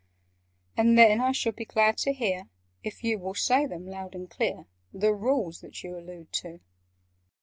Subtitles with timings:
[0.75, 2.49] And then I shall be glad to hear—
[2.83, 6.59] If you will say them loud and clear— The Rules that you allude to."